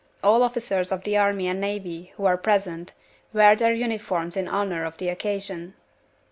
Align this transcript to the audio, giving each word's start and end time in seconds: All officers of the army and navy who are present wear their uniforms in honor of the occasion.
All 0.23 0.41
officers 0.41 0.91
of 0.91 1.03
the 1.03 1.15
army 1.15 1.47
and 1.47 1.61
navy 1.61 2.11
who 2.17 2.25
are 2.25 2.35
present 2.35 2.93
wear 3.33 3.55
their 3.55 3.75
uniforms 3.75 4.35
in 4.35 4.47
honor 4.47 4.83
of 4.83 4.97
the 4.97 5.09
occasion. 5.09 5.75